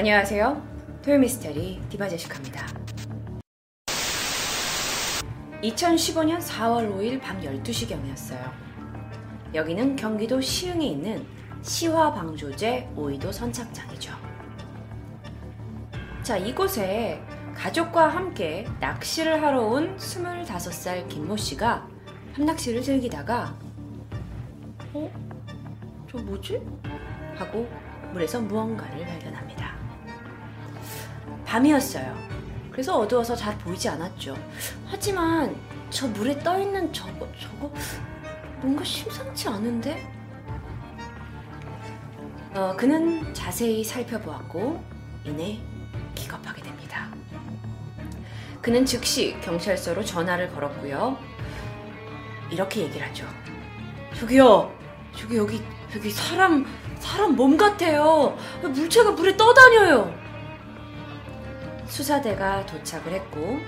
안녕하세요. 0.00 1.02
토요미스테리 1.02 1.82
디바제시카입니다. 1.90 2.66
2015년 5.62 6.40
4월 6.40 6.90
5일 6.90 7.20
밤 7.20 7.38
12시경이었어요. 7.42 8.50
여기는 9.52 9.96
경기도 9.96 10.40
시흥에 10.40 10.86
있는 10.86 11.26
시화방조제 11.60 12.92
오이도 12.96 13.30
선착장이죠. 13.30 14.14
자, 16.22 16.38
이곳에 16.38 17.22
가족과 17.54 18.08
함께 18.08 18.66
낚시를 18.80 19.42
하러 19.42 19.60
온 19.60 19.98
25살 19.98 21.08
김모 21.10 21.36
씨가 21.36 21.86
함낚시를 22.32 22.80
즐기다가 22.80 23.54
어? 24.94 25.12
저 26.10 26.16
뭐지? 26.16 26.58
하고 27.36 27.68
물에서 28.14 28.40
무언가를 28.40 29.04
발견합니다. 29.04 29.49
밤이었어요. 31.50 32.16
그래서 32.70 32.96
어두워서 32.96 33.34
잘 33.34 33.58
보이지 33.58 33.88
않았죠. 33.88 34.36
하지만 34.86 35.56
저 35.90 36.06
물에 36.06 36.38
떠 36.38 36.60
있는 36.60 36.92
저거 36.92 37.26
저거 37.40 37.72
뭔가 38.60 38.84
심상치 38.84 39.48
않은데? 39.48 40.08
어, 42.54 42.74
그는 42.76 43.34
자세히 43.34 43.82
살펴보았고 43.82 44.80
이내 45.24 45.58
기겁하게 46.14 46.62
됩니다. 46.62 47.08
그는 48.62 48.86
즉시 48.86 49.36
경찰서로 49.40 50.04
전화를 50.04 50.52
걸었고요. 50.54 51.18
이렇게 52.52 52.82
얘기를 52.82 53.08
하죠. 53.08 53.26
저기요, 54.14 54.72
저기 55.16 55.36
여기 55.36 55.60
여기 55.96 56.10
사람 56.10 56.64
사람 57.00 57.34
몸 57.34 57.56
같아요. 57.56 58.36
물체가 58.62 59.10
물에 59.12 59.36
떠다녀요. 59.36 60.19
수사대가 61.90 62.64
도착을 62.66 63.12
했고 63.12 63.58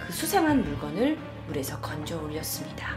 그 0.00 0.12
수상한 0.12 0.64
물건을 0.64 1.18
물에서 1.46 1.80
건져 1.80 2.18
올렸습니다. 2.20 2.96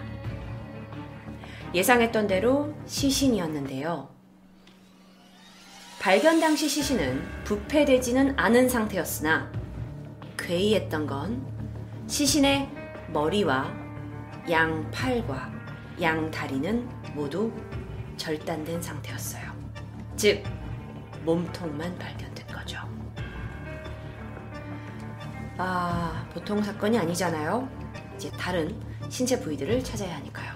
예상했던 1.73 2.27
대로 2.27 2.73
시신이었는데요. 2.85 4.09
발견 5.99 6.39
당시 6.39 6.69
시신은 6.69 7.21
부패되지는 7.43 8.39
않은 8.39 8.69
상태였으나 8.69 9.51
괴이했던 10.37 11.05
건 11.05 11.45
시신의 12.07 12.69
머리와 13.11 13.71
양 14.49 14.89
팔과 14.89 15.51
양 16.01 16.31
다리는 16.31 16.87
모두 17.13 17.51
절단된 18.15 18.81
상태였어요. 18.81 19.51
즉, 20.15 20.43
몸통만 21.25 21.97
발견 21.99 22.28
아, 25.61 26.25
보통 26.33 26.63
사건이 26.63 26.97
아니잖아요. 26.97 27.67
이제 28.15 28.31
다른 28.31 28.73
신체 29.09 29.37
부위들을 29.37 29.83
찾아야 29.83 30.15
하니까요. 30.15 30.53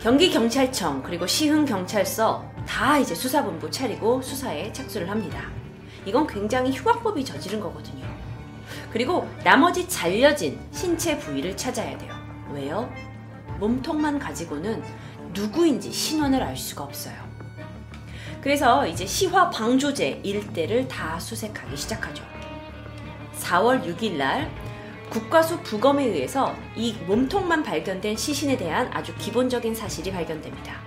경기경찰청 0.00 1.02
그리고 1.02 1.26
시흥경찰서 1.26 2.52
다 2.64 2.98
이제 2.98 3.12
수사본부 3.12 3.72
차리고 3.72 4.22
수사에 4.22 4.72
착수를 4.72 5.10
합니다. 5.10 5.50
이건 6.06 6.28
굉장히 6.28 6.70
흉악법이 6.70 7.24
저지른 7.24 7.58
거거든요. 7.58 8.06
그리고 8.92 9.28
나머지 9.42 9.88
잘려진 9.88 10.60
신체 10.70 11.18
부위를 11.18 11.56
찾아야 11.56 11.98
돼요. 11.98 12.14
왜요? 12.52 12.88
몸통만 13.58 14.20
가지고는 14.20 14.80
누구인지 15.32 15.92
신원을 15.92 16.40
알 16.40 16.56
수가 16.56 16.84
없어요. 16.84 17.16
그래서 18.40 18.86
이제 18.86 19.04
시화 19.06 19.50
방조제 19.50 20.20
일대를 20.22 20.86
다 20.86 21.18
수색하기 21.18 21.76
시작하죠. 21.76 22.31
4월 23.42 23.84
6일 23.84 24.12
날 24.12 24.50
국과수 25.10 25.60
부검에 25.62 26.04
의해서 26.04 26.54
이 26.74 26.94
몸통만 27.06 27.62
발견된 27.62 28.16
시신에 28.16 28.56
대한 28.56 28.88
아주 28.92 29.14
기본적인 29.16 29.74
사실이 29.74 30.10
발견됩니다. 30.10 30.80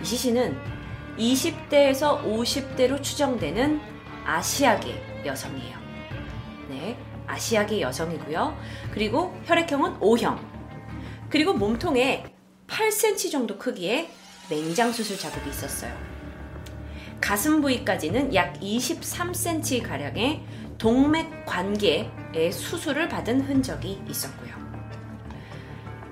이 0.00 0.04
시신은 0.04 0.56
20대에서 1.18 2.24
50대로 2.24 3.02
추정되는 3.02 3.80
아시아계 4.24 5.22
여성이에요. 5.26 5.78
네, 6.70 6.96
아시아계 7.26 7.80
여성이고요. 7.82 8.56
그리고 8.92 9.38
혈액형은 9.44 9.96
O형. 10.00 10.40
그리고 11.28 11.52
몸통에 11.52 12.24
8cm 12.68 13.30
정도 13.30 13.58
크기의 13.58 14.08
맹장 14.48 14.92
수술 14.92 15.18
자국이 15.18 15.50
있었어요. 15.50 15.92
가슴 17.20 17.60
부위까지는 17.60 18.34
약 18.34 18.58
23cm 18.60 19.86
가량의 19.86 20.42
동맥 20.80 21.44
관계의 21.44 22.50
수술을 22.50 23.10
받은 23.10 23.42
흔적이 23.42 24.02
있었고요. 24.08 24.50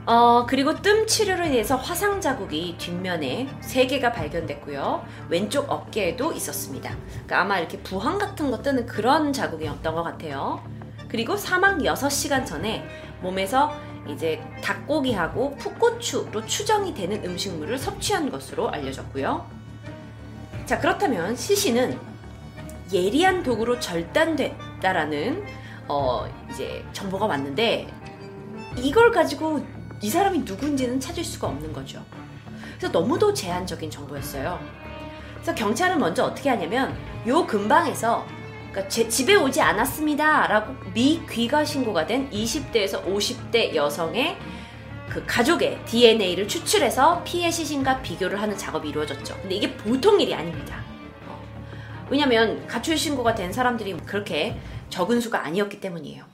어, 0.05 0.45
그리고 0.47 0.75
뜸 0.81 1.07
치료로 1.07 1.47
인해서 1.47 1.77
화상 1.77 2.21
자국이 2.21 2.77
뒷면에 2.77 3.49
3개가 3.63 4.13
발견됐고요. 4.13 5.05
왼쪽 5.31 5.71
어깨에도 5.71 6.33
있었습니다. 6.35 6.95
그러니까 7.11 7.41
아마 7.41 7.59
이렇게 7.59 7.79
부항 7.79 8.19
같은 8.19 8.51
거 8.51 8.61
뜨는 8.61 8.85
그런 8.85 9.33
자국이었던 9.33 9.95
것 9.95 10.03
같아요. 10.03 10.63
그리고 11.09 11.37
사망 11.37 11.79
6시간 11.79 12.45
전에 12.45 12.87
몸에서 13.23 13.73
이제 14.07 14.43
닭고기하고 14.63 15.57
풋고추로 15.57 16.45
추정이 16.45 16.93
되는 16.93 17.25
음식물을 17.25 17.79
섭취한 17.79 18.31
것으로 18.31 18.69
알려졌고요. 18.69 19.47
자, 20.67 20.79
그렇다면 20.79 21.37
시신은 21.37 22.08
예리한 22.93 23.43
도구로 23.43 23.81
절단됐다라는 23.81 25.45
어, 25.89 26.27
이제 26.51 26.85
정보가 26.93 27.27
왔는데 27.27 27.89
이걸 28.77 29.11
가지고 29.11 29.65
이 30.01 30.09
사람이 30.09 30.41
누군지는 30.41 31.01
찾을 31.01 31.25
수가 31.25 31.49
없는 31.49 31.73
거죠. 31.73 32.05
그래서 32.77 32.93
너무도 32.93 33.35
제한적인 33.35 33.91
정보였어요. 33.91 34.61
그래서 35.35 35.55
경찰은 35.55 35.99
먼저 35.99 36.25
어떻게 36.25 36.51
하냐면 36.51 36.97
요 37.27 37.47
근방에서 37.47 38.27
그러니까 38.71 38.89
제 38.89 39.09
집에 39.09 39.35
오지 39.35 39.61
않았습니다라고 39.61 40.75
미귀가 40.95 41.65
신고가 41.65 42.07
된 42.07 42.31
20대에서 42.31 43.05
50대 43.05 43.75
여성의 43.75 44.37
그 45.09 45.25
가족의 45.27 45.85
DNA를 45.87 46.47
추출해서 46.47 47.23
피해 47.25 47.51
시신과 47.51 48.03
비교를 48.03 48.41
하는 48.41 48.57
작업이 48.57 48.91
이루어졌죠. 48.91 49.37
근데 49.41 49.55
이게 49.57 49.75
보통 49.75 50.21
일이 50.21 50.35
아닙니다. 50.35 50.88
어. 52.09 52.11
왜냐면 52.11 52.67
가출 52.67 52.97
신고가 52.97 53.35
된 53.35 53.53
사람들이 53.53 53.97
그렇게 54.07 54.59
적은 54.91 55.21
수가 55.21 55.45
아니었기 55.45 55.81
때문이에요. 55.81 56.25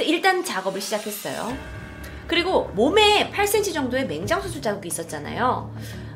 일단 0.00 0.44
작업을 0.44 0.80
시작했어요. 0.80 1.56
그리고 2.26 2.64
몸에 2.74 3.30
8cm 3.32 3.72
정도의 3.74 4.06
맹장 4.06 4.40
수술 4.40 4.62
자국이 4.62 4.88
있었잖아요. 4.88 5.74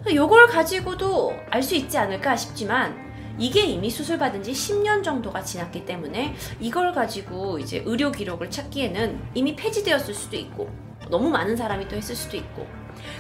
이걸 0.08 0.46
가지고도 0.46 1.34
알 1.50 1.62
수 1.62 1.74
있지 1.74 1.96
않을까 1.98 2.36
싶지만 2.36 3.02
이게 3.38 3.62
이미 3.62 3.90
수술받은 3.90 4.42
지 4.42 4.52
10년 4.52 5.02
정도가 5.02 5.42
지났기 5.42 5.86
때문에 5.86 6.34
이걸 6.60 6.92
가지고 6.92 7.58
이제 7.58 7.82
의료 7.84 8.12
기록을 8.12 8.50
찾기에는 8.50 9.20
이미 9.34 9.56
폐지되었을 9.56 10.14
수도 10.14 10.36
있고 10.36 10.70
너무 11.10 11.30
많은 11.30 11.56
사람이 11.56 11.88
또 11.88 11.96
했을 11.96 12.14
수도 12.14 12.36
있고 12.36 12.66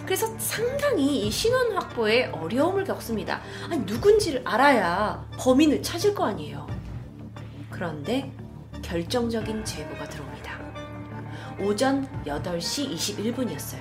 그래서 0.04 0.26
상당히 0.38 1.26
이 1.26 1.30
신원 1.30 1.72
확보에 1.76 2.26
어려움을 2.26 2.84
겪습니다. 2.84 3.40
아니 3.70 3.78
누군지를 3.84 4.42
알아야 4.44 5.26
범인을 5.38 5.82
찾을 5.82 6.14
거 6.14 6.24
아니에요. 6.26 6.66
그런데 7.70 8.32
결정적인 8.82 9.64
제보가 9.64 10.08
들어옵니다. 10.08 10.60
오전 11.60 12.08
8시 12.24 12.94
21분이었어요. 12.94 13.80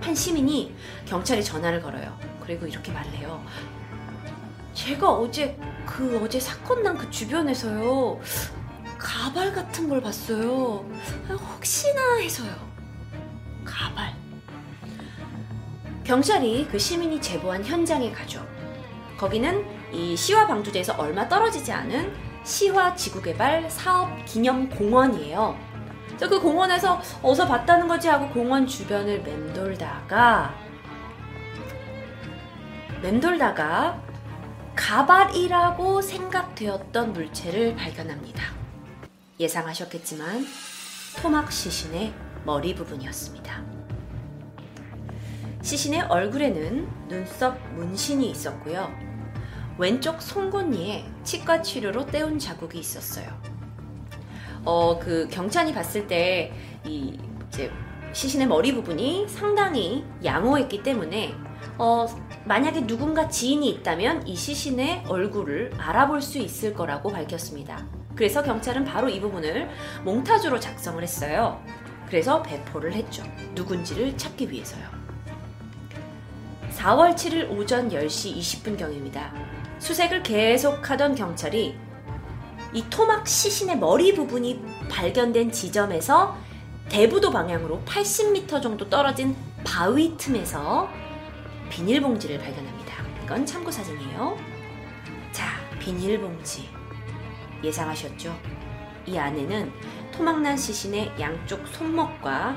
한 0.00 0.14
시민이 0.14 0.74
경찰에 1.06 1.40
전화를 1.42 1.80
걸어요. 1.82 2.16
그리고 2.40 2.66
이렇게 2.66 2.92
말해요. 2.92 3.42
제가 4.74 5.10
어제 5.10 5.58
그 5.86 6.20
어제 6.22 6.38
사건 6.40 6.82
난 6.82 6.96
그 6.98 7.10
주변에서요. 7.10 8.20
가발 8.98 9.52
같은 9.52 9.88
걸 9.88 10.00
봤어요. 10.00 10.84
혹시나 11.28 12.16
해서요. 12.16 12.73
경찰이 16.04 16.68
그 16.70 16.78
시민이 16.78 17.20
제보한 17.20 17.64
현장에 17.64 18.12
가죠. 18.12 18.46
거기는 19.16 19.64
이 19.92 20.16
시화 20.16 20.46
방조제에서 20.46 20.94
얼마 20.98 21.28
떨어지지 21.28 21.72
않은 21.72 22.12
시화 22.44 22.94
지구개발 22.94 23.70
사업 23.70 24.24
기념 24.26 24.68
공원이에요. 24.68 25.56
그 26.20 26.40
공원에서 26.40 27.00
어서 27.22 27.46
봤다는 27.46 27.88
거지 27.88 28.08
하고 28.08 28.28
공원 28.28 28.66
주변을 28.66 29.22
맴돌다가 29.22 30.54
맴돌다가 33.02 34.00
가발이라고 34.74 36.00
생각되었던 36.00 37.12
물체를 37.12 37.76
발견합니다. 37.76 38.42
예상하셨겠지만 39.38 40.46
토막 41.20 41.52
시신의 41.52 42.14
머리 42.44 42.74
부분이었습니다. 42.74 43.73
시신의 45.64 46.02
얼굴에는 46.02 47.08
눈썹 47.08 47.58
문신이 47.74 48.30
있었고요. 48.30 48.92
왼쪽 49.78 50.22
송곳니에 50.22 51.04
치과 51.24 51.62
치료로 51.62 52.06
떼운 52.06 52.38
자국이 52.38 52.78
있었어요. 52.78 53.26
어, 54.64 54.98
그 54.98 55.26
경찰이 55.28 55.74
봤을 55.74 56.06
때 56.06 56.52
이 56.86 57.18
이제 57.48 57.70
시신의 58.12 58.46
머리 58.46 58.74
부분이 58.74 59.26
상당히 59.28 60.04
양호했기 60.22 60.82
때문에 60.82 61.34
어, 61.78 62.06
만약에 62.44 62.86
누군가 62.86 63.28
지인이 63.28 63.68
있다면 63.70 64.26
이 64.26 64.36
시신의 64.36 65.04
얼굴을 65.08 65.72
알아볼 65.78 66.20
수 66.20 66.38
있을 66.38 66.74
거라고 66.74 67.10
밝혔습니다. 67.10 67.86
그래서 68.14 68.42
경찰은 68.42 68.84
바로 68.84 69.08
이 69.08 69.18
부분을 69.20 69.68
몽타주로 70.04 70.60
작성을 70.60 71.02
했어요. 71.02 71.60
그래서 72.06 72.42
배포를 72.42 72.92
했죠. 72.92 73.24
누군지를 73.54 74.16
찾기 74.16 74.50
위해서요. 74.50 75.03
4월 76.84 77.14
7일 77.14 77.50
오전 77.50 77.88
10시 77.88 78.36
20분경입니다. 78.36 79.32
수색을 79.78 80.22
계속하던 80.22 81.14
경찰이 81.14 81.74
이 82.74 82.84
토막 82.90 83.26
시신의 83.26 83.78
머리 83.78 84.14
부분이 84.14 84.62
발견된 84.90 85.50
지점에서 85.50 86.36
대부도 86.90 87.30
방향으로 87.30 87.80
80m 87.86 88.60
정도 88.60 88.90
떨어진 88.90 89.34
바위 89.64 90.14
틈에서 90.18 90.90
비닐봉지를 91.70 92.38
발견합니다. 92.38 93.02
이건 93.24 93.46
참고 93.46 93.70
사진이에요. 93.70 94.36
자, 95.32 95.46
비닐봉지. 95.78 96.68
예상하셨죠? 97.62 98.38
이 99.06 99.16
안에는 99.16 99.72
토막난 100.12 100.58
시신의 100.58 101.12
양쪽 101.18 101.66
손목과 101.68 102.54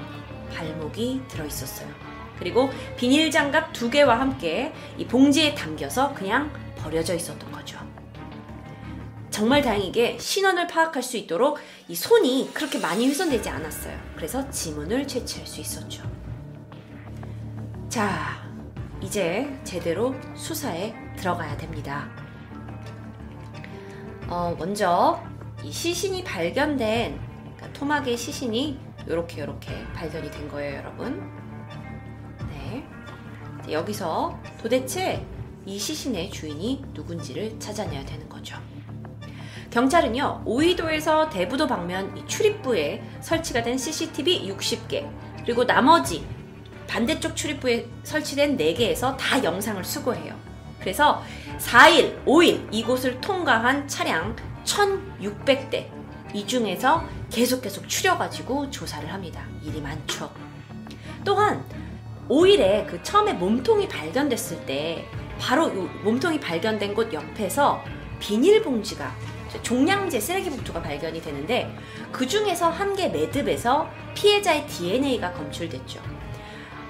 발목이 0.53 1.21
들어있었어요. 1.29 2.06
그리고 2.39 2.69
비닐 2.95 3.31
장갑 3.31 3.73
두 3.73 3.89
개와 3.89 4.19
함께 4.19 4.73
이 4.97 5.05
봉지에 5.05 5.55
담겨서 5.55 6.13
그냥 6.13 6.51
버려져 6.77 7.13
있었던 7.15 7.51
거죠. 7.51 7.77
정말 9.29 9.61
다행이게 9.61 10.17
신원을 10.19 10.67
파악할 10.67 11.03
수 11.03 11.17
있도록 11.17 11.59
이 11.87 11.95
손이 11.95 12.51
그렇게 12.53 12.79
많이 12.79 13.07
훼손되지 13.07 13.49
않았어요. 13.49 13.95
그래서 14.15 14.49
지문을 14.49 15.07
채취할 15.07 15.45
수 15.45 15.61
있었죠. 15.61 16.03
자, 17.87 18.47
이제 19.01 19.47
제대로 19.63 20.15
수사에 20.35 20.93
들어가야 21.17 21.55
됩니다. 21.57 22.09
어, 24.27 24.55
먼저 24.57 25.21
이 25.63 25.71
시신이 25.71 26.23
발견된 26.23 27.19
그러니까 27.57 27.73
토막의 27.73 28.17
시신이 28.17 28.79
이렇게 29.07 29.41
이렇게 29.41 29.71
발견이 29.93 30.31
된 30.31 30.49
거예요, 30.49 30.77
여러분. 30.77 31.36
네. 33.67 33.73
여기서 33.73 34.39
도대체 34.61 35.25
이 35.65 35.77
시신의 35.77 36.31
주인이 36.31 36.83
누군지를 36.93 37.59
찾아내야 37.59 38.05
되는 38.05 38.27
거죠. 38.29 38.57
경찰은요, 39.69 40.43
오이도에서 40.45 41.29
대부도 41.29 41.67
방면 41.67 42.25
출입부에 42.27 43.03
설치가 43.19 43.61
된 43.61 43.77
CCTV 43.77 44.49
60개, 44.53 45.07
그리고 45.43 45.65
나머지 45.65 46.25
반대쪽 46.87 47.35
출입부에 47.35 47.85
설치된 48.03 48.57
4개에서 48.57 49.17
다 49.17 49.43
영상을 49.43 49.83
수거해요. 49.83 50.35
그래서 50.79 51.21
4일, 51.59 52.23
5일 52.25 52.73
이곳을 52.73 53.19
통과한 53.19 53.87
차량 53.89 54.35
1600대 54.63 55.87
이 56.33 56.47
중에서 56.47 57.05
계속 57.29 57.61
계속 57.61 57.89
추려가지고 57.89 58.71
조사를 58.71 59.11
합니다. 59.11 59.43
일이 59.63 59.81
많죠. 59.81 60.31
또한 61.25 61.63
5일에 62.29 62.87
그 62.87 63.01
처음에 63.03 63.33
몸통이 63.33 63.87
발견됐을 63.87 64.65
때 64.65 65.05
바로 65.39 65.69
몸통이 66.03 66.39
발견된 66.39 66.93
곳 66.93 67.13
옆에서 67.13 67.83
비닐봉지가 68.19 69.11
종량제 69.61 70.19
쓰레기 70.19 70.49
봉투가 70.49 70.81
발견이 70.81 71.21
되는데 71.21 71.73
그 72.11 72.27
중에서 72.27 72.69
한 72.69 72.95
개 72.95 73.07
매듭에서 73.09 73.89
피해자의 74.15 74.65
DNA가 74.67 75.33
검출됐죠. 75.33 76.01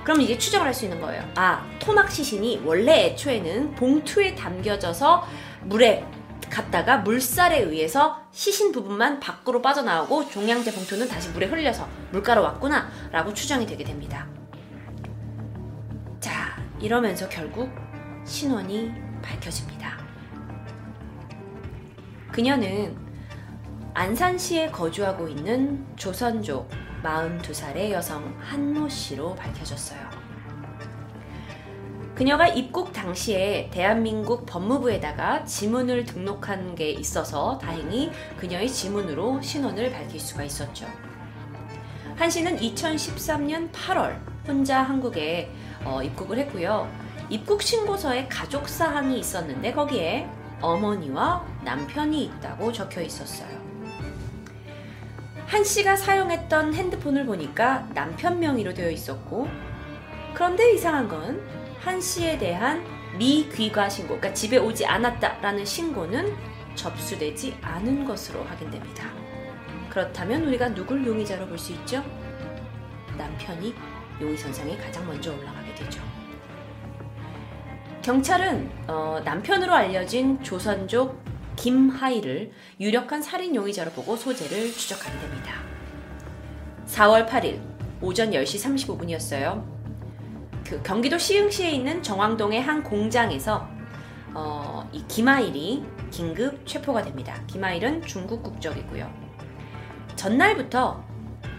그럼 0.04 0.22
이제 0.22 0.38
추정을 0.38 0.66
할 0.66 0.74
수 0.74 0.86
있는 0.86 1.01
거예요. 1.01 1.22
아, 1.36 1.66
토막 1.80 2.10
시신이 2.10 2.62
원래 2.66 3.07
애초에는 3.07 3.75
봉투에 3.75 4.36
담겨져서 4.36 5.28
물에 5.63 6.06
갔다가 6.50 7.00
물살에 7.00 7.60
의해서 7.60 8.22
시신 8.31 8.72
부분만 8.72 9.19
밖으로 9.19 9.62
빠져나오고 9.62 10.30
종량제 10.30 10.72
봉투는 10.72 11.10
다시 11.10 11.30
물에 11.30 11.48
흘려서 11.48 11.86
물가로 12.12 12.42
왔구나 12.42 12.89
라고 13.12 13.34
추정이 13.34 13.66
되게 13.66 13.84
됩니다. 13.84 14.25
자, 16.77 16.79
이러면서 16.79 17.27
결국 17.27 17.71
신원이 18.25 18.91
밝혀집니다. 19.21 19.97
그녀는 22.31 22.95
안산시에 23.94 24.69
거주하고 24.69 25.27
있는 25.27 25.85
조선족 25.95 26.69
42살의 27.03 27.91
여성 27.91 28.35
한모 28.39 28.89
씨로 28.89 29.35
밝혀졌어요. 29.35 30.00
그녀가 32.13 32.47
입국 32.47 32.94
당시에 32.94 33.69
대한민국 33.71 34.45
법무부에다가 34.47 35.45
지문을 35.45 36.06
등록한 36.06 36.75
게 36.75 36.89
있어서 36.91 37.57
다행히 37.59 38.12
그녀의 38.38 38.69
지문으로 38.69 39.41
신원을 39.41 39.91
밝힐 39.91 40.19
수가 40.19 40.44
있었죠. 40.44 40.88
한 42.15 42.29
씨는 42.29 42.57
2013년 42.57 43.71
8월 43.71 44.19
혼자 44.47 44.81
한국에 44.81 45.51
어, 45.88 46.04
입국을 46.04 46.38
했고요. 46.39 46.89
입국 47.30 47.62
신고서에 47.62 48.28
가족 48.28 48.68
사항이 48.68 49.18
있었는데 49.19 49.72
거기에 49.72 50.30
어머니와 50.62 51.45
남편이 51.63 52.24
있다고 52.25 52.72
적혀 52.72 53.01
있었어요. 53.01 53.57
한 55.45 55.63
씨가 55.63 55.95
사용했던 55.95 56.74
핸드폰을 56.74 57.25
보니까 57.25 57.88
남편 57.94 58.39
명의로 58.39 58.74
되어 58.74 58.89
있었고, 58.89 59.48
그런데 60.34 60.74
이상한 60.74 61.07
건 61.07 61.57
한 61.88 62.01
씨에 62.01 62.38
대한 62.38 62.84
미귀가 63.18 63.88
신고, 63.88 64.16
그러니까 64.18 64.34
집에 64.34 64.57
오지 64.57 64.86
않았다라는 64.86 65.63
신고는 65.63 66.36
접수되지 66.75 67.57
않은 67.62 68.04
것으로 68.04 68.44
확인됩니다. 68.44 69.10
그렇다면 69.89 70.44
우리가 70.44 70.74
누굴 70.74 71.06
용의자로 71.07 71.48
볼 71.48 71.57
수 71.57 71.72
있죠? 71.72 72.04
남편이 73.18 73.74
용의 74.19 74.36
선상에 74.38 74.75
가장 74.78 75.07
먼저 75.07 75.31
올라가게 75.34 75.66
되죠. 75.77 76.01
경찰은 78.01 78.69
어, 78.88 79.21
남편으로 79.25 79.74
알려진 79.74 80.41
조선족 80.41 81.21
김하이를 81.57 82.51
유력한 82.79 83.22
살인 83.22 83.55
용의자로 83.55 83.91
보고 83.91 84.15
소재를 84.15 84.72
추적하게 84.72 85.19
됩니다. 85.19 85.53
4월 86.88 87.27
8일 87.27 87.60
오전 88.01 88.31
10시 88.31 88.88
35분이었어요. 88.88 89.63
그 90.63 90.81
경기도 90.84 91.17
시흥시에 91.17 91.72
있는 91.72 92.01
정왕동의 92.03 92.62
한 92.62 92.84
공장에서 92.84 93.67
어, 94.34 94.88
이 94.93 95.03
김하일이 95.07 95.84
긴급 96.12 96.65
체포가 96.65 97.01
됩니다. 97.01 97.41
김하일은 97.48 98.03
중국 98.03 98.43
국적이고요. 98.43 99.12
전날부터 100.15 101.03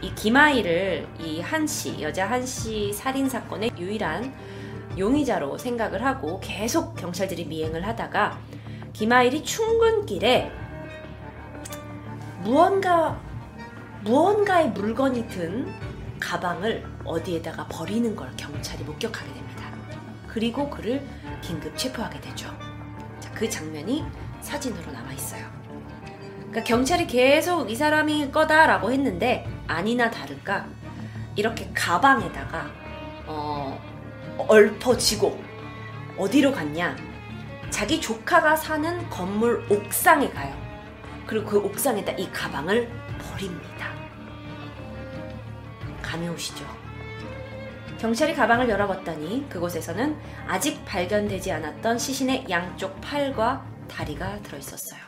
이 0.01 0.15
김하일을 0.15 1.09
이 1.19 1.41
한씨 1.41 2.01
여자 2.01 2.31
한씨 2.31 2.93
살인 2.93 3.29
사건의 3.29 3.73
유일한 3.77 4.33
용의자로 4.97 5.59
생각을 5.59 6.05
하고 6.05 6.39
계속 6.41 6.95
경찰들이 6.95 7.47
미행을 7.47 7.87
하다가 7.87 8.39
김하일이 8.93 9.43
충근길에 9.43 10.53
무언가 12.43 13.21
무언가의 14.05 14.71
물건이 14.71 15.29
든 15.29 15.73
가방을 16.21 16.85
어디에다가 17.05 17.67
버리는 17.67 18.15
걸 18.15 18.31
경찰이 18.37 18.85
목격하게 18.85 19.33
됩니다. 19.33 19.65
그리고 20.27 20.71
그를 20.71 21.05
긴급 21.43 21.77
체포하게 21.77 22.21
되죠. 22.21 22.49
자, 23.19 23.31
그 23.33 23.49
장면이 23.49 24.05
사진으로 24.41 24.93
남아 24.93 25.13
있어요. 25.13 25.58
그러니까 26.49 26.65
경찰이 26.65 27.07
계속 27.07 27.71
이 27.71 27.77
사람이 27.77 28.31
거다라고 28.33 28.91
했는데 28.91 29.47
아니나 29.67 30.11
다를까 30.11 30.67
이렇게 31.37 31.71
가방에다가 31.75 32.71
어, 33.27 33.79
얽혀지고 34.39 35.43
어디로 36.17 36.53
갔냐? 36.53 36.97
자기 37.71 38.01
조카가 38.01 38.57
사는 38.57 39.09
건물 39.11 39.65
옥상에 39.71 40.31
가요. 40.31 40.57
그리고 41.27 41.47
그 41.47 41.59
옥상에다 41.59 42.13
이 42.13 42.31
가방을 42.33 42.91
버립니다. 43.19 43.89
감이 46.01 46.29
오시죠? 46.29 46.65
경찰이 47.99 48.35
가방을 48.35 48.69
열어봤더니 48.69 49.49
그곳에서는 49.51 50.17
아직 50.47 50.85
발견되지 50.87 51.53
않았던 51.53 51.99
시신의 51.99 52.47
양쪽 52.49 52.99
팔과 53.01 53.65
다리가 53.89 54.41
들어있었어요. 54.43 55.08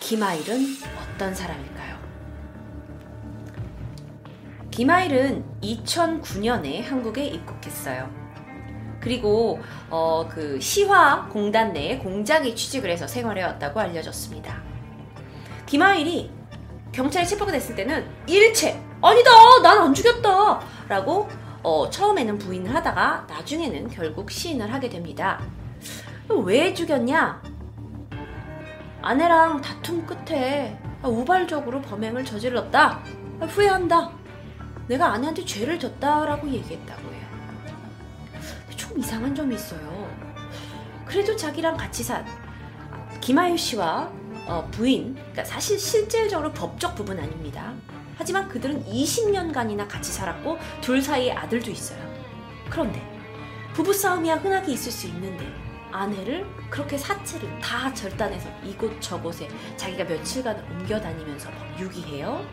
김아일은 0.00 0.76
어떤 1.14 1.34
사람일까요? 1.34 1.96
김아일은 4.70 5.44
2009년에 5.62 6.82
한국에 6.84 7.24
입국했어요. 7.26 8.08
그리고 9.00 9.60
어, 9.88 10.28
그 10.30 10.60
시화 10.60 11.26
공단 11.28 11.72
내에 11.72 11.98
공작에 11.98 12.54
취직을 12.54 12.90
해서 12.90 13.06
생활해왔다고 13.06 13.80
알려졌습니다. 13.80 14.60
김하일이 15.64 16.30
경찰에 16.92 17.24
체포가 17.24 17.52
됐을 17.52 17.74
때는 17.74 18.06
일체 18.26 18.80
아니다 19.02 19.30
난 19.62 19.78
안 19.78 19.94
죽였다 19.94 20.60
라고 20.88 21.28
어, 21.62 21.88
처음에는 21.90 22.38
부인을 22.38 22.74
하다가 22.74 23.26
나중에는 23.28 23.88
결국 23.88 24.30
시인을 24.30 24.72
하게 24.72 24.88
됩니다. 24.88 25.40
왜 26.28 26.72
죽였냐? 26.74 27.42
아내랑 29.06 29.60
다툼 29.60 30.04
끝에 30.04 30.76
우발적으로 31.00 31.80
범행을 31.80 32.24
저질렀다. 32.24 33.04
후회한다. 33.40 34.10
내가 34.88 35.12
아내한테 35.12 35.44
죄를 35.44 35.78
졌다라고 35.78 36.48
얘기했다고 36.48 37.12
해요. 37.12 37.26
좀 38.74 38.98
이상한 38.98 39.32
점이 39.32 39.54
있어요. 39.54 40.10
그래도 41.04 41.36
자기랑 41.36 41.76
같이 41.76 42.02
산 42.02 42.26
김하유 43.20 43.56
씨와 43.56 44.10
어, 44.48 44.68
부인, 44.72 45.14
그러니까 45.14 45.44
사실 45.44 45.78
실질적으로 45.78 46.50
법적 46.50 46.96
부분 46.96 47.20
아닙니다. 47.20 47.74
하지만 48.18 48.48
그들은 48.48 48.86
20년간이나 48.86 49.86
같이 49.86 50.12
살았고 50.12 50.58
둘 50.80 51.00
사이에 51.00 51.30
아들도 51.30 51.70
있어요. 51.70 52.00
그런데 52.68 53.00
부부싸움이야 53.74 54.38
흔하게 54.38 54.72
있을 54.72 54.90
수 54.90 55.06
있는데 55.06 55.65
아내를 55.92 56.46
그렇게 56.70 56.96
사체를 56.98 57.58
다 57.60 57.92
절단해서 57.92 58.48
이곳 58.64 59.00
저곳에 59.00 59.48
자기가 59.76 60.04
며칠간 60.04 60.56
옮겨 60.70 61.00
다니면서 61.00 61.50
유기해요. 61.78 62.44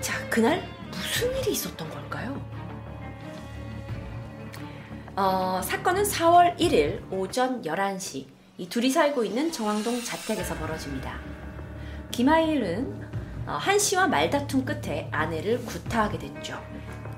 자, 0.00 0.28
그날 0.28 0.62
무슨 0.90 1.34
일이 1.36 1.52
있었던 1.52 1.88
걸까요? 1.88 2.40
어, 5.14 5.60
사건은 5.62 6.02
4월 6.04 6.56
1일 6.58 7.02
오전 7.12 7.62
11시 7.62 8.26
이 8.58 8.68
둘이 8.68 8.90
살고 8.90 9.24
있는 9.24 9.50
정왕동 9.52 10.02
자택에서 10.02 10.54
벌어집니다. 10.56 11.18
김하일은 12.10 13.10
어, 13.46 13.52
한 13.52 13.78
씨와 13.78 14.06
말다툼 14.06 14.64
끝에 14.64 15.08
아내를 15.10 15.64
구타하게 15.64 16.18
됐죠. 16.18 16.62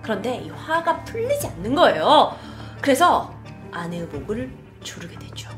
그런데 0.02 0.36
이 0.36 0.50
화가 0.50 1.04
풀리지 1.04 1.46
않는 1.46 1.74
거예요. 1.74 2.36
그래서 2.80 3.33
아내의 3.74 4.06
목을 4.06 4.50
조르게 4.82 5.18
되죠. 5.18 5.50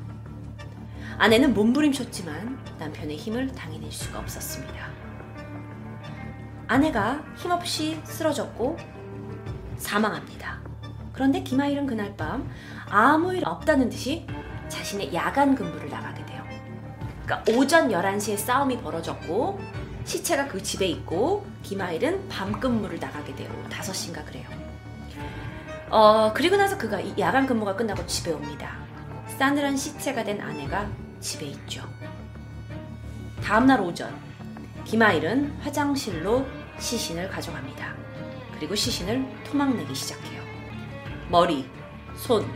아내는 1.19 1.55
몸부림쳤지만 1.55 2.59
남편의 2.79 3.17
힘을 3.17 3.53
당해낼 3.53 3.91
수가 3.91 4.19
없었습니다. 4.19 4.91
아내가 6.67 7.25
힘없이 7.37 8.01
쓰러졌고 8.05 8.77
사망합니다. 9.77 10.61
그런데 11.13 11.43
김하일은 11.43 11.87
그날 11.87 12.17
밤 12.17 12.51
아무 12.89 13.35
일 13.35 13.47
없다는 13.47 13.89
듯이 13.89 14.27
자신의 14.69 15.15
야간 15.15 15.55
근무를 15.55 15.89
나가게 15.89 16.27
돼요. 16.27 16.45
그러니까 17.25 17.53
오전 17.53 17.89
11시에 17.89 18.37
싸움이 18.37 18.79
벌어졌고 18.79 19.59
시체가 20.05 20.49
그 20.49 20.63
집에 20.63 20.87
있고 20.87 21.47
김하일은 21.63 22.29
밤 22.29 22.61
근무를 22.61 22.99
나가게 22.99 23.35
돼요. 23.35 23.51
5시인가 23.71 24.25
그래요. 24.27 24.66
어, 25.89 26.33
그리고 26.35 26.57
나서 26.57 26.77
그가 26.77 26.99
야간 27.19 27.47
근무가 27.47 27.77
끝나고 27.77 28.05
집에 28.07 28.33
옵니다. 28.33 28.77
싸늘한 29.39 29.77
시체가 29.77 30.25
된 30.25 30.41
아내가 30.41 30.89
집에 31.21 31.47
있죠. 31.47 31.83
다음날 33.43 33.81
오전, 33.81 34.13
김아일은 34.85 35.59
화장실로 35.61 36.45
시신을 36.79 37.29
가져갑니다. 37.29 37.95
그리고 38.57 38.75
시신을 38.75 39.25
토막내기 39.45 39.95
시작해요. 39.95 40.43
머리, 41.29 41.69
손, 42.17 42.51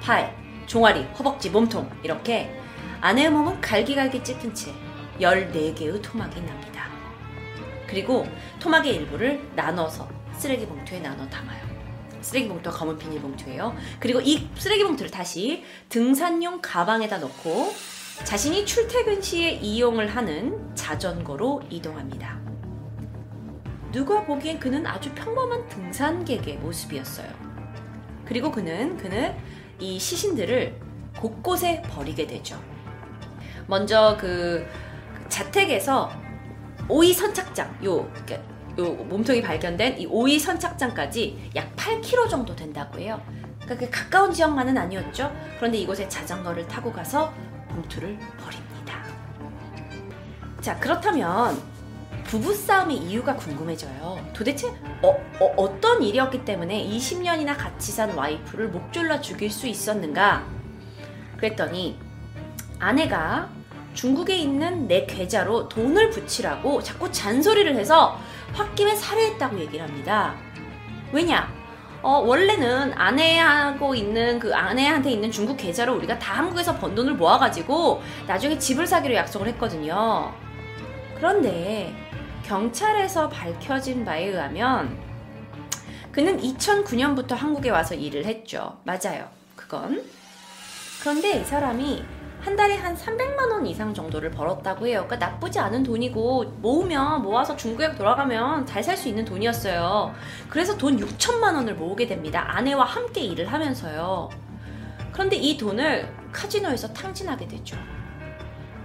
팔, 0.00 0.34
종아리, 0.66 1.02
허벅지, 1.18 1.50
몸통 1.50 1.90
이렇게 2.02 2.58
아내의 3.00 3.30
몸은 3.30 3.60
갈기갈기 3.60 4.24
찢은 4.24 4.54
채 4.54 4.72
14개의 5.20 6.00
토막이 6.02 6.40
납니다. 6.40 6.88
그리고 7.86 8.26
토막의 8.58 8.94
일부를 8.94 9.50
나눠서 9.54 10.08
쓰레기 10.38 10.64
봉투에 10.66 11.00
나눠 11.00 11.28
담아요. 11.28 11.79
쓰레기 12.20 12.48
봉투와 12.48 12.74
검은 12.74 12.98
비닐봉투예요. 12.98 13.74
그리고 13.98 14.20
이 14.20 14.48
쓰레기 14.56 14.84
봉투를 14.84 15.10
다시 15.10 15.64
등산용 15.88 16.60
가방에다 16.60 17.18
넣고 17.18 17.72
자신이 18.24 18.66
출퇴근 18.66 19.22
시에 19.22 19.52
이용을 19.52 20.08
하는 20.08 20.74
자전거로 20.74 21.62
이동합니다. 21.70 22.38
누가 23.92 24.24
보기엔 24.24 24.60
그는 24.60 24.86
아주 24.86 25.12
평범한 25.14 25.68
등산객의 25.68 26.58
모습이었어요. 26.58 27.28
그리고 28.24 28.52
그는 28.52 28.96
그는 28.96 29.34
이 29.80 29.98
시신들을 29.98 30.78
곳곳에 31.18 31.82
버리게 31.82 32.26
되죠. 32.26 32.62
먼저 33.66 34.16
그 34.20 34.66
자택에서 35.28 36.12
오이 36.88 37.12
선착장 37.12 37.84
요 37.84 38.12
요 38.80 38.92
몸통이 38.92 39.42
발견된 39.42 40.00
이 40.00 40.06
오이 40.06 40.38
선착장까지 40.38 41.50
약 41.56 41.76
8km 41.76 42.28
정도 42.28 42.56
된다고 42.56 42.98
해요. 42.98 43.20
그러니까 43.62 43.90
가까운 43.90 44.32
지역만은 44.32 44.76
아니었죠. 44.76 45.32
그런데 45.58 45.78
이곳에 45.78 46.08
자전거를 46.08 46.66
타고 46.66 46.92
가서 46.92 47.32
봉투를 47.68 48.18
버립니다. 48.42 49.04
자, 50.60 50.78
그렇다면 50.78 51.60
부부싸움의 52.24 52.96
이유가 52.96 53.36
궁금해져요. 53.36 54.24
도대체 54.32 54.72
어, 55.02 55.80
떤 55.80 56.02
일이었기 56.02 56.44
때문에 56.44 56.86
20년이나 56.86 57.56
같이 57.56 57.92
산 57.92 58.10
와이프를 58.16 58.68
목 58.68 58.92
졸라 58.92 59.20
죽일 59.20 59.50
수 59.50 59.66
있었는가? 59.66 60.44
그랬더니 61.36 61.98
아내가 62.78 63.48
중국에 63.94 64.36
있는 64.36 64.86
내 64.86 65.06
계좌로 65.06 65.68
돈을 65.68 66.10
붙이라고 66.10 66.82
자꾸 66.82 67.10
잔소리를 67.10 67.74
해서 67.76 68.18
홧김에 68.54 68.94
살해했다고 68.94 69.58
얘기를 69.60 69.84
합니다. 69.86 70.34
왜냐? 71.12 71.52
어, 72.02 72.18
원래는 72.18 72.94
아내하고 72.94 73.94
있는 73.94 74.38
그 74.38 74.54
아내한테 74.54 75.10
있는 75.10 75.30
중국 75.30 75.56
계좌로 75.56 75.94
우리가 75.96 76.18
다 76.18 76.34
한국에서 76.34 76.76
번 76.78 76.94
돈을 76.94 77.14
모아가지고 77.14 78.02
나중에 78.26 78.58
집을 78.58 78.86
사기로 78.86 79.14
약속을 79.14 79.48
했거든요. 79.48 80.32
그런데 81.16 81.94
경찰에서 82.44 83.28
밝혀진 83.28 84.04
바에 84.04 84.28
의하면 84.28 84.98
그는 86.10 86.40
2009년부터 86.40 87.34
한국에 87.36 87.70
와서 87.70 87.94
일을 87.94 88.24
했죠. 88.24 88.78
맞아요. 88.84 89.28
그건. 89.54 90.02
그런데 91.00 91.40
이 91.40 91.44
사람이 91.44 92.02
한 92.40 92.56
달에 92.56 92.76
한 92.76 92.96
300만 92.96 93.50
원 93.52 93.66
이상 93.66 93.92
정도를 93.92 94.30
벌었다고 94.30 94.86
해요. 94.86 95.04
그러니까 95.06 95.26
나쁘지 95.28 95.58
않은 95.58 95.82
돈이고 95.82 96.44
모으면 96.62 97.20
모아서 97.22 97.54
중국에 97.54 97.94
돌아가면 97.94 98.64
잘 98.66 98.82
살 98.82 98.96
수 98.96 99.08
있는 99.08 99.24
돈이었어요. 99.26 100.14
그래서 100.48 100.76
돈 100.76 100.96
6천만 100.98 101.54
원을 101.54 101.74
모으게 101.74 102.06
됩니다. 102.06 102.44
아내와 102.48 102.84
함께 102.84 103.20
일을 103.20 103.52
하면서요. 103.52 104.30
그런데 105.12 105.36
이 105.36 105.58
돈을 105.58 106.10
카지노에서 106.32 106.92
탕진하게 106.94 107.46
되죠. 107.46 107.76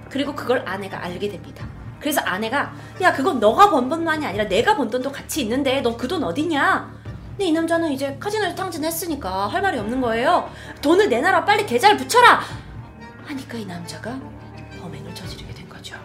그리고 0.09 0.35
그걸 0.35 0.61
아내가 0.67 1.01
알게 1.03 1.29
됩니다. 1.29 1.65
그래서 1.99 2.19
아내가 2.21 2.73
야 3.01 3.13
그건 3.13 3.39
너가 3.39 3.69
번 3.69 3.87
돈만이 3.87 4.25
아니라 4.25 4.43
내가 4.47 4.75
번 4.75 4.89
돈도 4.89 5.11
같이 5.13 5.41
있는데 5.43 5.79
너 5.81 5.95
그 5.95 6.07
돈 6.09 6.23
어디냐? 6.25 6.93
근데 7.31 7.45
이 7.45 7.51
남자는 7.53 7.91
이제 7.91 8.17
카지노에서 8.19 8.55
탕진했으니까 8.55 9.47
할 9.47 9.61
말이 9.61 9.77
없는 9.79 10.01
거예요. 10.01 10.49
돈을 10.81 11.07
내놔라 11.09 11.45
빨리 11.45 11.65
계좌를 11.65 11.97
붙여라. 11.97 12.41
하니까 13.25 13.57
이 13.57 13.65
남자가 13.65 14.19
범행을 14.79 15.13
저지르게 15.15 15.53
된 15.53 15.67
거죠. 15.67 15.95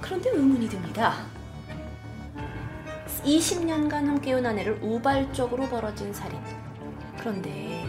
그런데 0.00 0.30
의문이 0.30 0.68
듭니다. 0.68 1.26
20년간 3.24 3.92
함께온 3.92 4.44
아내를 4.44 4.78
우발적으로 4.82 5.68
벌어진 5.68 6.12
살인. 6.12 6.38
그런데 7.18 7.84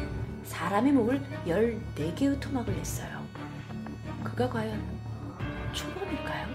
사람의 0.45 0.93
목을 0.93 1.21
14개의 1.45 2.39
토막을 2.39 2.75
냈어요. 2.75 3.25
그가 4.23 4.49
과연 4.49 4.81
초범일까요? 5.73 6.47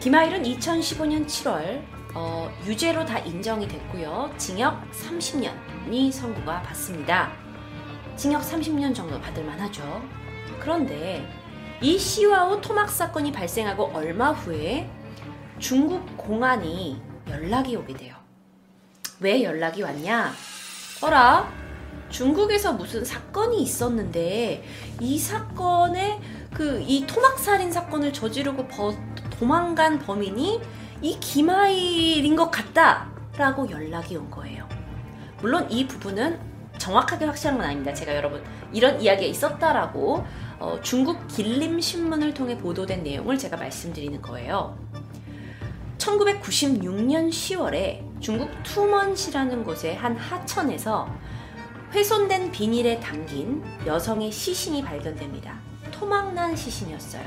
김하일은 0.00 0.42
2015년 0.42 1.26
7월 1.26 1.82
어, 2.14 2.50
유죄로 2.66 3.04
다 3.04 3.18
인정이 3.18 3.66
됐고요. 3.66 4.32
징역 4.36 4.90
30년 4.92 5.69
이 5.90 6.10
선고가 6.10 6.62
받습니다. 6.62 7.30
징역 8.16 8.42
30년 8.42 8.94
정도 8.94 9.20
받을 9.20 9.44
만하죠. 9.44 9.82
그런데 10.60 11.26
이 11.80 11.98
시와오 11.98 12.60
토막 12.60 12.90
사건이 12.90 13.32
발생하고 13.32 13.90
얼마 13.94 14.32
후에 14.32 14.90
중국 15.58 16.16
공안이 16.16 17.00
연락이 17.28 17.76
오게 17.76 17.94
돼요. 17.94 18.14
왜 19.20 19.42
연락이 19.42 19.82
왔냐? 19.82 20.32
어라? 21.02 21.50
중국에서 22.10 22.72
무슨 22.72 23.04
사건이 23.04 23.62
있었는데 23.62 24.64
이 25.00 25.18
사건에 25.18 26.20
그 26.52 26.80
이 26.86 27.06
토막 27.06 27.38
살인 27.38 27.70
사건을 27.70 28.12
저지르고 28.12 28.66
버, 28.66 28.92
도망간 29.38 29.98
범인이 30.00 30.60
이 31.02 31.20
김하일인 31.20 32.36
것 32.36 32.50
같다라고 32.50 33.70
연락이 33.70 34.16
온 34.16 34.30
거예요. 34.30 34.68
물론 35.40 35.70
이 35.70 35.86
부분은 35.86 36.38
정확하게 36.78 37.26
확실한 37.26 37.58
건 37.58 37.66
아닙니다. 37.66 37.92
제가 37.92 38.14
여러분 38.14 38.42
이런 38.72 39.00
이야기가 39.00 39.28
있었다라고 39.28 40.24
어, 40.58 40.78
중국 40.82 41.28
길림 41.28 41.80
신문을 41.80 42.34
통해 42.34 42.56
보도된 42.56 43.02
내용을 43.02 43.38
제가 43.38 43.56
말씀드리는 43.56 44.20
거예요. 44.22 44.78
1996년 45.98 47.28
10월에 47.28 48.20
중국 48.20 48.50
투먼시라는 48.62 49.64
곳의 49.64 49.96
한 49.96 50.16
하천에서 50.16 51.08
훼손된 51.92 52.50
비닐에 52.52 53.00
담긴 53.00 53.62
여성의 53.84 54.30
시신이 54.30 54.82
발견됩니다. 54.82 55.58
토막난 55.90 56.56
시신이었어요. 56.56 57.24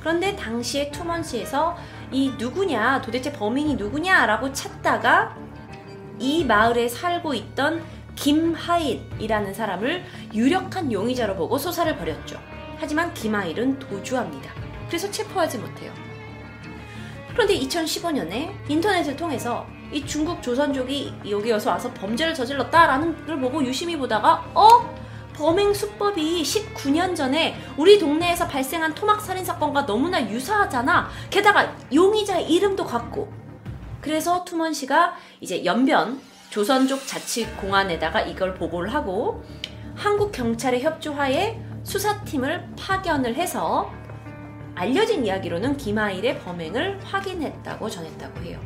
그런데 0.00 0.36
당시에 0.36 0.90
투먼시에서 0.90 1.76
이 2.12 2.32
누구냐, 2.38 3.02
도대체 3.02 3.32
범인이 3.32 3.74
누구냐라고 3.74 4.52
찾다가 4.52 5.36
이 6.18 6.44
마을에 6.44 6.88
살고 6.88 7.34
있던 7.34 7.82
김하일이라는 8.16 9.54
사람을 9.54 10.04
유력한 10.34 10.92
용의자로 10.92 11.36
보고 11.36 11.56
수사를 11.56 11.96
벌였죠. 11.96 12.40
하지만 12.78 13.12
김하일은 13.14 13.78
도주합니다. 13.78 14.52
그래서 14.88 15.10
체포하지 15.10 15.58
못해요. 15.58 15.92
그런데 17.32 17.56
2015년에 17.60 18.52
인터넷을 18.68 19.16
통해서 19.16 19.66
이 19.92 20.04
중국 20.04 20.42
조선족이 20.42 21.14
여기 21.30 21.50
여서 21.50 21.70
와서 21.70 21.92
범죄를 21.94 22.34
저질렀다라는 22.34 23.26
걸 23.26 23.40
보고 23.40 23.64
유심히 23.64 23.96
보다가 23.96 24.44
어? 24.54 24.98
범행 25.34 25.72
수법이 25.72 26.42
19년 26.42 27.14
전에 27.14 27.56
우리 27.76 27.96
동네에서 27.96 28.48
발생한 28.48 28.92
토막 28.96 29.20
살인 29.20 29.44
사건과 29.44 29.86
너무나 29.86 30.20
유사하잖아. 30.28 31.08
게다가 31.30 31.76
용의자 31.94 32.40
이름도 32.40 32.84
같고. 32.84 33.37
그래서 34.08 34.42
투먼 34.42 34.72
씨가 34.72 35.16
이제 35.42 35.66
연변 35.66 36.18
조선 36.48 36.88
족 36.88 37.06
자치공안에다가 37.06 38.22
이걸 38.22 38.54
보고를 38.54 38.94
하고 38.94 39.44
한국 39.94 40.32
경찰의 40.32 40.82
협조하에 40.82 41.60
수사팀을 41.82 42.70
파견을 42.78 43.34
해서 43.34 43.92
알려진 44.74 45.26
이야기로는 45.26 45.76
김하일의 45.76 46.38
범행을 46.38 47.00
확인했다고 47.04 47.90
전했다고 47.90 48.40
해요. 48.44 48.58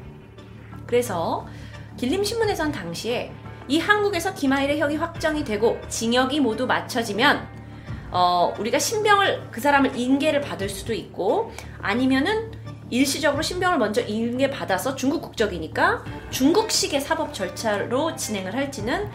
그래서 0.87 1.49
길림신문에선 1.97 2.71
당시에 2.71 3.33
이 3.67 3.81
한국에서 3.81 4.35
김하일의 4.35 4.79
형이 4.79 4.95
확정이 4.95 5.43
되고 5.43 5.77
징역이 5.89 6.39
모두 6.39 6.69
맞춰지면 6.69 7.49
어, 8.13 8.55
우리가 8.61 8.79
신병을 8.79 9.49
그 9.51 9.61
사람을 9.61 9.97
인계를 9.99 10.41
받을 10.41 10.69
수도 10.69 10.93
있고 10.93 11.51
아니면은 11.81 12.62
일시적으로 12.93 13.41
신병을 13.41 13.79
먼저 13.79 14.03
인계 14.03 14.51
받아서 14.51 14.95
중국 14.95 15.23
국적이니까 15.23 16.05
중국식의 16.29 17.01
사법 17.01 17.33
절차로 17.33 18.15
진행을 18.17 18.55
할지는 18.55 19.11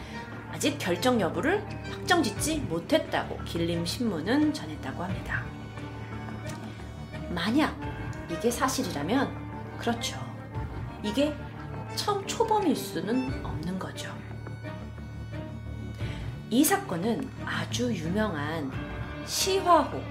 아직 0.52 0.80
결정 0.80 1.22
여부를 1.22 1.64
확정짓지 1.92 2.58
못했다고 2.62 3.38
길림 3.46 3.86
신문은 3.86 4.52
전했다고 4.52 5.04
합니다. 5.04 5.46
만약 7.30 7.80
이게 8.32 8.50
사실이라면 8.50 9.78
그렇죠. 9.78 10.18
이게 11.04 11.36
첫 11.96 12.28
초범일 12.28 12.76
수는 12.76 13.46
없는 13.46 13.78
거죠. 13.78 14.12
이 16.50 16.64
사건은 16.64 17.30
아주 17.46 17.94
유명한 17.94 18.72
시화호 19.28 20.02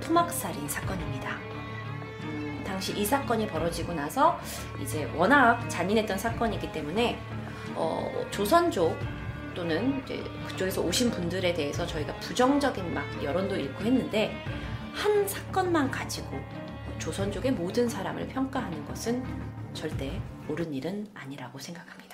토막살인 0.00 0.68
사건입니다. 0.68 1.53
당시 2.74 2.92
이 2.98 3.04
사건이 3.04 3.46
벌어지고 3.46 3.94
나서 3.94 4.36
이제 4.82 5.04
워낙 5.14 5.64
잔인했던 5.68 6.18
사건이기 6.18 6.72
때문에 6.72 7.20
어, 7.76 8.26
조선족 8.32 8.98
또는 9.54 10.02
이제 10.02 10.20
그쪽에서 10.48 10.80
오신 10.80 11.12
분들에 11.12 11.54
대해서 11.54 11.86
저희가 11.86 12.12
부정적인 12.16 12.92
막 12.92 13.04
여론도 13.22 13.54
읽고 13.54 13.84
했는데 13.84 14.34
한 14.92 15.26
사건만 15.28 15.88
가지고 15.88 16.40
조선족의 16.98 17.52
모든 17.52 17.88
사람을 17.88 18.26
평가하는 18.26 18.84
것은 18.86 19.24
절대 19.72 20.20
옳은 20.48 20.74
일은 20.74 21.06
아니라고 21.14 21.60
생각합니다. 21.60 22.13